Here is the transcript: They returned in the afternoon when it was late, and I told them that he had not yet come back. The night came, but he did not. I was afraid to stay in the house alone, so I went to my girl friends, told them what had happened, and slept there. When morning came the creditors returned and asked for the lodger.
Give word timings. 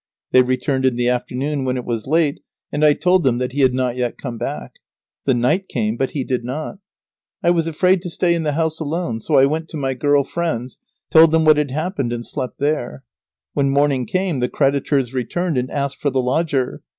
They 0.31 0.41
returned 0.41 0.83
in 0.87 0.95
the 0.95 1.09
afternoon 1.09 1.63
when 1.63 1.77
it 1.77 1.85
was 1.85 2.07
late, 2.07 2.39
and 2.71 2.83
I 2.83 2.93
told 2.93 3.21
them 3.21 3.37
that 3.37 3.51
he 3.51 3.61
had 3.61 3.75
not 3.75 3.95
yet 3.95 4.17
come 4.17 4.39
back. 4.39 4.71
The 5.25 5.35
night 5.35 5.67
came, 5.67 5.95
but 5.95 6.09
he 6.09 6.23
did 6.23 6.43
not. 6.43 6.79
I 7.43 7.51
was 7.51 7.67
afraid 7.67 8.01
to 8.01 8.09
stay 8.09 8.33
in 8.33 8.41
the 8.41 8.53
house 8.53 8.79
alone, 8.79 9.19
so 9.19 9.37
I 9.37 9.45
went 9.45 9.69
to 9.69 9.77
my 9.77 9.93
girl 9.93 10.23
friends, 10.23 10.79
told 11.11 11.29
them 11.31 11.45
what 11.45 11.57
had 11.57 11.69
happened, 11.69 12.11
and 12.11 12.25
slept 12.25 12.57
there. 12.57 13.03
When 13.53 13.69
morning 13.69 14.07
came 14.07 14.39
the 14.39 14.49
creditors 14.49 15.13
returned 15.13 15.55
and 15.55 15.69
asked 15.69 15.97
for 16.01 16.09
the 16.09 16.17
lodger. 16.19 16.81